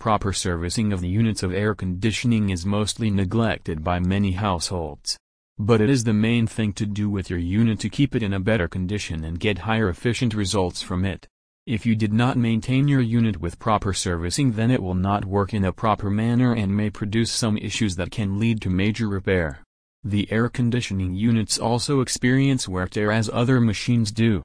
[0.00, 5.18] Proper servicing of the units of air conditioning is mostly neglected by many households.
[5.58, 8.32] But it is the main thing to do with your unit to keep it in
[8.32, 11.28] a better condition and get higher efficient results from it.
[11.66, 15.52] If you did not maintain your unit with proper servicing then it will not work
[15.52, 19.62] in a proper manner and may produce some issues that can lead to major repair.
[20.02, 24.38] The air conditioning units also experience wear tear as other machines do.